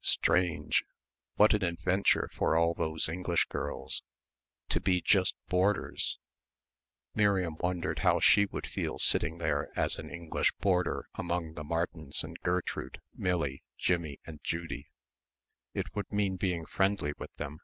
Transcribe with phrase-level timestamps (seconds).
[0.00, 0.84] strange
[1.34, 4.04] what an adventure for all those English girls
[4.68, 6.16] to be just boarders
[7.16, 12.22] Miriam wondered how she would feel sitting there as an English boarder among the Martins
[12.22, 14.86] and Gertrude, Millie, Jimmie and Judy?
[15.74, 17.58] It would mean being friendly with them.